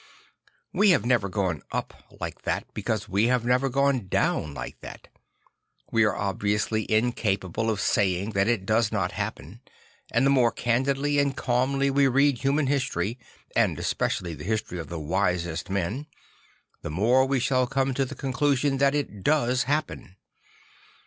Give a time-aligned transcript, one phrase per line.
[0.73, 5.09] We have never gone up like that because we have never gone down like that;
[5.91, 9.61] we are obviously incapable of saying that it does not happen;
[10.11, 13.19] and the more candidly and calmly \ve read human history,
[13.55, 16.07] and especially the history of the wisest men,
[16.81, 20.15] the more we shall come to the conclusion that it does happen.